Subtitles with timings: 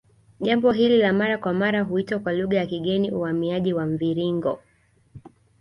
[0.39, 4.59] Jambo hili la mara kwa mara huitwa kwa lugha ya kigeni uhamiaji wa mviringo